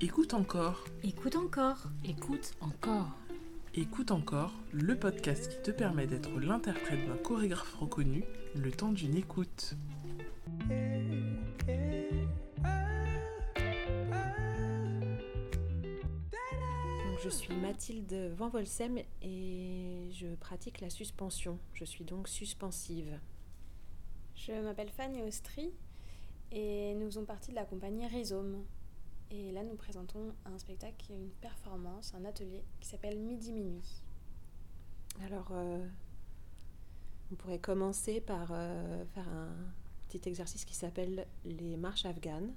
Écoute 0.00 0.32
encore. 0.32 0.84
Écoute 1.02 1.34
encore. 1.34 1.88
Écoute 2.04 2.54
encore. 2.60 3.10
Écoute 3.74 4.12
encore, 4.12 4.52
le 4.72 4.96
podcast 4.96 5.48
qui 5.48 5.60
te 5.60 5.72
permet 5.72 6.06
d'être 6.06 6.38
l'interprète 6.38 7.04
d'un 7.04 7.16
chorégraphe 7.16 7.74
reconnu 7.74 8.22
le 8.54 8.70
temps 8.70 8.92
d'une 8.92 9.16
écoute. 9.16 9.74
Donc, 10.68 10.78
je 17.24 17.28
suis 17.28 17.56
Mathilde 17.56 18.30
Van 18.36 18.50
Volsem 18.50 19.00
et 19.20 20.10
je 20.12 20.32
pratique 20.36 20.80
la 20.80 20.90
suspension. 20.90 21.58
Je 21.74 21.84
suis 21.84 22.04
donc 22.04 22.28
suspensive. 22.28 23.18
Je 24.36 24.52
m'appelle 24.62 24.90
Fanny 24.90 25.24
Austri 25.24 25.72
et 26.52 26.94
nous 26.94 27.06
faisons 27.06 27.24
partie 27.24 27.50
de 27.50 27.56
la 27.56 27.64
compagnie 27.64 28.06
Rhizome. 28.06 28.62
Et 29.30 29.52
là, 29.52 29.62
nous 29.62 29.76
présentons 29.76 30.34
un 30.46 30.58
spectacle, 30.58 31.12
une 31.12 31.30
performance, 31.40 32.14
un 32.14 32.24
atelier 32.24 32.64
qui 32.80 32.88
s'appelle 32.88 33.18
Midi 33.18 33.52
Minuit. 33.52 34.02
Alors, 35.22 35.48
euh, 35.50 35.86
on 37.30 37.34
pourrait 37.34 37.58
commencer 37.58 38.20
par 38.20 38.48
euh, 38.52 39.04
faire 39.14 39.28
un 39.28 39.50
petit 40.08 40.28
exercice 40.28 40.64
qui 40.64 40.74
s'appelle 40.74 41.26
les 41.44 41.76
marches 41.76 42.06
afghanes. 42.06 42.54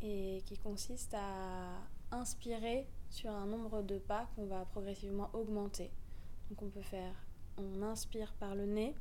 Et 0.00 0.42
qui 0.46 0.58
consiste 0.58 1.14
à 1.14 1.80
inspirer 2.10 2.88
sur 3.08 3.30
un 3.30 3.46
nombre 3.46 3.82
de 3.82 3.98
pas 3.98 4.28
qu'on 4.34 4.46
va 4.46 4.64
progressivement 4.66 5.30
augmenter. 5.32 5.90
Donc 6.50 6.62
on 6.62 6.68
peut 6.68 6.82
faire, 6.82 7.14
on 7.56 7.82
inspire 7.82 8.34
par 8.34 8.54
le 8.54 8.66
nez, 8.66 8.94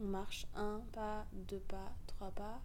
on 0.00 0.04
marche 0.04 0.46
un 0.54 0.80
pas, 0.92 1.26
deux 1.32 1.58
pas, 1.60 1.92
trois 2.06 2.30
pas, 2.30 2.62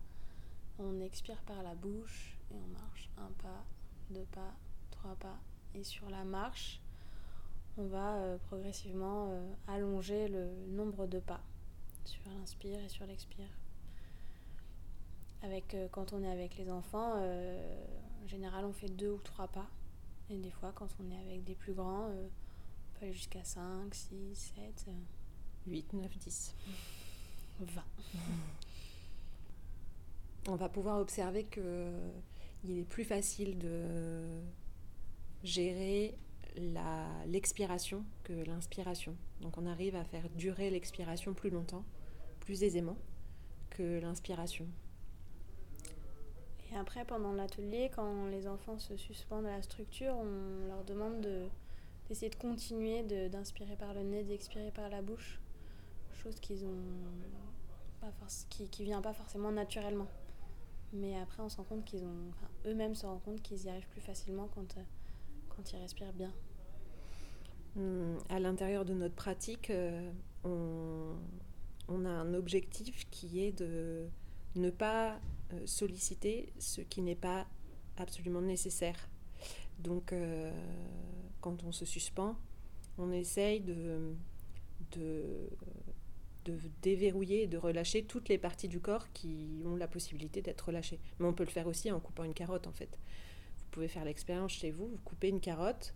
on 0.80 1.00
expire 1.02 1.42
par 1.44 1.64
la 1.64 1.76
bouche 1.76 2.38
et 2.52 2.56
on 2.56 2.68
marche 2.68 3.10
un 3.18 3.32
pas, 3.42 3.66
deux 4.10 4.26
pas, 4.32 4.54
trois 4.92 5.16
pas. 5.16 5.38
Et 5.74 5.84
sur 5.84 6.10
la 6.10 6.24
marche, 6.24 6.82
on 7.78 7.86
va 7.86 8.16
euh, 8.16 8.38
progressivement 8.48 9.30
euh, 9.32 9.54
allonger 9.68 10.28
le 10.28 10.50
nombre 10.70 11.08
de 11.08 11.20
pas 11.20 11.42
sur 12.06 12.22
l'inspire 12.32 12.80
et 12.80 12.90
sur 12.90 13.06
l'expire. 13.06 13.50
Avec, 15.44 15.74
euh, 15.74 15.88
quand 15.92 16.14
on 16.14 16.24
est 16.24 16.32
avec 16.32 16.58
les 16.58 16.70
enfants, 16.72 17.14
en 17.18 18.28
général 18.28 18.66
on 18.66 18.74
fait 18.74 18.90
deux 18.90 19.12
ou 19.12 19.20
trois 19.20 19.48
pas. 19.48 19.68
Et 20.30 20.38
des 20.38 20.52
fois, 20.52 20.74
quand 20.76 20.90
on 21.00 21.10
est 21.12 21.20
avec 21.20 21.44
des 21.46 21.56
plus 21.56 21.74
grands, 21.74 22.08
on 22.10 23.00
peut 23.00 23.06
aller 23.06 23.14
jusqu'à 23.14 23.44
5, 23.44 23.94
6, 23.96 24.36
7, 24.36 24.90
8, 25.68 25.94
9, 25.94 26.18
10. 26.18 26.56
20. 27.60 27.82
On 30.48 30.56
va 30.56 30.70
pouvoir 30.70 31.00
observer 31.00 31.44
que 31.44 31.92
il 32.64 32.80
est 32.80 32.84
plus 32.84 33.04
facile 33.04 33.58
de 33.58 34.26
gérer 35.44 36.16
l'expiration 37.28 38.04
que 38.24 38.34
l'inspiration. 38.34 39.16
Donc 39.42 39.58
on 39.58 39.66
arrive 39.66 39.96
à 39.96 40.04
faire 40.04 40.30
durer 40.30 40.70
l'expiration 40.70 41.34
plus 41.34 41.50
longtemps, 41.50 41.84
plus 42.40 42.64
aisément 42.64 42.98
que 43.70 44.00
l'inspiration. 44.00 44.66
Et 46.72 46.76
après, 46.76 47.06
pendant 47.06 47.34
l'atelier, 47.34 47.92
quand 47.96 48.28
les 48.28 48.48
enfants 48.48 48.80
se 48.80 48.98
suspendent 48.98 49.46
à 49.46 49.52
la 49.52 49.62
structure, 49.62 50.16
on 50.16 50.68
leur 50.68 50.84
demande 50.84 51.22
de- 51.22 51.48
d'essayer 52.08 52.30
de, 52.30 52.36
continuer 52.36 53.04
d'inspirer 53.30 53.76
par 53.76 53.94
le 53.94 54.02
nez, 54.02 54.24
d'expirer 54.24 54.72
par 54.72 54.90
la 54.90 55.02
bouche. 55.02 55.40
Chose 56.24 56.40
qui, 56.40 56.58
qui 58.70 58.84
vient 58.84 59.02
pas 59.02 59.14
forcément 59.14 59.52
naturellement. 59.52 60.08
Mais 60.94 61.16
après, 61.18 61.44
on 61.44 61.50
se 61.50 61.58
rend 61.58 61.64
compte 61.64 61.86
qu'ils 61.86 62.04
ont. 62.04 62.30
enfin, 62.30 62.48
eux-mêmes 62.66 62.96
se 62.96 63.06
rendent 63.06 63.22
compte 63.24 63.42
qu'ils 63.42 63.66
y 63.66 63.70
arrivent 63.70 63.88
plus 63.90 64.02
facilement 64.02 64.48
quand, 64.54 64.78
euh, 64.78 64.84
quand 65.50 65.72
ils 65.72 65.78
respirent 65.78 66.14
bien. 66.14 66.34
Hum, 67.76 68.18
À 68.30 68.40
l'intérieur 68.40 68.86
de 68.86 68.94
notre 68.94 69.16
pratique, 69.16 69.70
euh, 69.70 70.12
on, 70.44 71.16
on 71.88 72.06
a 72.06 72.10
un 72.10 72.34
objectif 72.34 73.10
qui 73.10 73.42
est 73.44 73.52
de 73.52 74.08
ne 74.56 74.70
pas 74.70 75.20
euh, 75.54 75.66
solliciter 75.66 76.52
ce 76.58 76.82
qui 76.82 77.02
n'est 77.02 77.16
pas 77.16 77.46
absolument 77.98 78.42
nécessaire. 78.42 79.10
Donc, 79.80 80.14
quand 81.40 81.64
on 81.64 81.72
se 81.72 81.86
suspend, 81.86 82.36
on 82.98 83.12
essaye 83.12 83.62
de, 83.62 84.16
de 86.48 86.58
déverrouiller 86.82 87.44
et 87.44 87.48
de 87.48 87.58
relâcher 87.58 88.04
toutes 88.04 88.30
les 88.30 88.38
parties 88.38 88.68
du 88.68 88.80
corps 88.80 89.12
qui 89.14 89.62
ont 89.66 89.76
la 89.76 89.88
possibilité 89.88 90.42
d'être 90.42 90.62
relâchées. 90.68 91.00
Mais 91.20 91.28
on 91.28 91.34
peut 91.34 91.44
le 91.44 91.50
faire 91.52 91.68
aussi 91.68 91.92
en 91.92 92.00
coupant 92.00 92.24
une 92.24 92.34
carotte, 92.34 92.68
en 92.68 92.72
fait. 92.72 92.98
Vous 93.58 93.66
pouvez 93.72 93.88
faire 93.88 94.06
l'expérience 94.06 94.52
chez 94.54 94.72
vous, 94.72 94.88
vous 94.88 94.98
coupez 95.04 95.30
une 95.30 95.40
carotte 95.42 95.94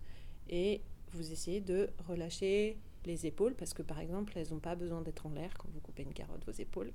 et 0.48 0.82
vous 1.12 1.32
essayez 1.32 1.60
de 1.60 1.90
relâcher 2.08 2.76
les 3.04 3.26
épaules 3.26 3.54
parce 3.54 3.74
que 3.74 3.82
par 3.82 3.98
exemple 3.98 4.32
elles 4.36 4.50
n'ont 4.52 4.60
pas 4.60 4.76
besoin 4.76 5.00
d'être 5.02 5.26
en 5.26 5.30
l'air 5.30 5.52
quand 5.58 5.68
vous 5.74 5.80
coupez 5.80 6.04
une 6.04 6.14
carotte 6.14 6.44
vos 6.46 6.52
épaules 6.52 6.92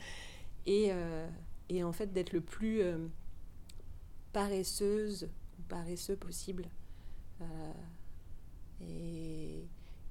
et, 0.66 0.88
euh, 0.92 1.28
et 1.68 1.82
en 1.82 1.92
fait 1.92 2.12
d'être 2.12 2.32
le 2.32 2.40
plus 2.40 2.82
euh, 2.82 3.08
paresseuse 4.32 5.28
ou 5.58 5.62
paresseux 5.68 6.16
possible 6.16 6.66
Euh, 7.42 7.72
et, 8.82 9.64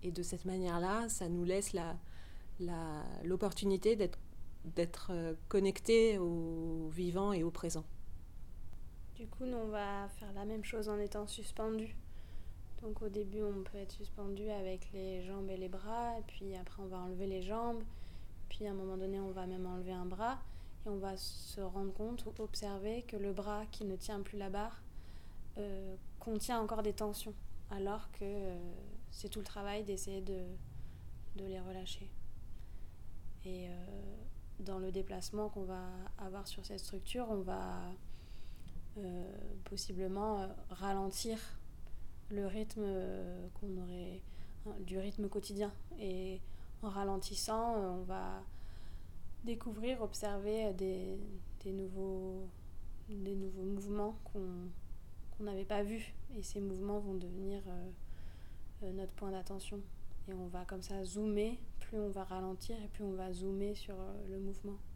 et 0.03 0.11
de 0.11 0.23
cette 0.23 0.45
manière 0.45 0.79
là 0.79 1.07
ça 1.09 1.29
nous 1.29 1.43
laisse 1.45 1.73
la 1.73 1.83
la- 1.83 1.97
l'opportunité 3.23 3.95
d'être 3.95 5.11
euh, 5.11 5.33
connecté 5.47 6.17
au 6.17 6.89
vivant 6.89 7.33
et 7.33 7.43
au 7.43 7.51
présent 7.51 7.85
Du 9.15 9.27
coup, 9.27 9.45
nous, 9.45 9.57
on 9.57 9.67
va 9.67 10.07
faire 10.09 10.31
la 10.33 10.45
même 10.45 10.63
chose 10.63 10.89
en 10.89 10.99
étant 10.99 11.27
suspendu. 11.27 11.95
Donc 12.81 13.01
au 13.01 13.09
début, 13.09 13.41
on 13.41 13.63
peut 13.63 13.77
être 13.77 13.91
suspendu 13.91 14.49
avec 14.49 14.89
les 14.93 15.21
jambes 15.23 15.49
et 15.49 15.57
les 15.57 15.67
bras, 15.67 16.15
puis 16.27 16.55
après, 16.55 16.81
on 16.81 16.87
va 16.87 16.97
enlever 16.99 17.27
les 17.27 17.41
jambes, 17.41 17.83
puis 18.47 18.65
à 18.67 18.71
un 18.71 18.73
moment 18.73 18.95
donné, 18.95 19.19
on 19.19 19.31
va 19.31 19.45
même 19.47 19.65
enlever 19.65 19.91
un 19.91 20.05
bras, 20.05 20.39
et 20.85 20.89
on 20.89 20.97
va 20.97 21.17
se 21.17 21.59
rendre 21.59 21.93
compte 21.93 22.25
ou 22.25 22.41
observer 22.41 23.01
que 23.03 23.17
le 23.17 23.33
bras 23.33 23.65
qui 23.71 23.83
ne 23.83 23.97
tient 23.97 24.21
plus 24.21 24.37
la 24.37 24.49
barre 24.49 24.81
euh, 25.57 25.95
contient 26.19 26.61
encore 26.61 26.81
des 26.81 26.93
tensions, 26.93 27.33
alors 27.69 28.09
que 28.13 28.23
euh, 28.23 28.57
c'est 29.11 29.27
tout 29.27 29.39
le 29.39 29.45
travail 29.45 29.83
d'essayer 29.83 30.21
de, 30.21 30.45
de 31.35 31.45
les 31.45 31.59
relâcher. 31.59 32.09
Et 33.45 33.67
euh, 33.67 33.71
dans 34.59 34.79
le 34.79 34.91
déplacement 34.91 35.49
qu'on 35.49 35.63
va 35.63 35.85
avoir 36.17 36.47
sur 36.47 36.65
cette 36.65 36.79
structure, 36.79 37.27
on 37.29 37.41
va 37.41 37.79
euh, 38.97 39.31
possiblement 39.65 40.41
euh, 40.41 40.47
ralentir 40.69 41.37
le 42.31 42.45
rythme 42.45 42.85
qu'on 43.55 43.77
aurait 43.81 44.21
hein, 44.65 44.73
du 44.81 44.97
rythme 44.99 45.29
quotidien. 45.29 45.71
Et 45.99 46.41
en 46.81 46.89
ralentissant 46.89 47.75
on 47.75 48.03
va 48.03 48.43
découvrir 49.43 50.01
observer 50.01 50.73
des, 50.73 51.17
nouveaux 51.65 52.47
des 53.09 53.35
nouveaux 53.35 53.63
mouvements 53.63 54.15
qu'on 54.25 54.69
qu'on 55.31 55.45
n'avait 55.45 55.65
pas 55.65 55.81
vus. 55.81 56.13
Et 56.37 56.43
ces 56.43 56.59
mouvements 56.59 56.99
vont 56.99 57.15
devenir 57.15 57.63
notre 58.83 59.13
point 59.13 59.31
d'attention. 59.31 59.79
Et 60.27 60.33
on 60.33 60.47
va 60.47 60.65
comme 60.65 60.83
ça 60.83 61.03
zoomer 61.03 61.57
plus 61.89 61.99
on 61.99 62.09
va 62.09 62.23
ralentir 62.23 62.75
et 62.83 62.87
plus 62.87 63.03
on 63.03 63.13
va 63.13 63.33
zoomer 63.33 63.73
sur 63.73 63.95
euh, 63.99 64.27
le 64.29 64.39
mouvement 64.39 64.79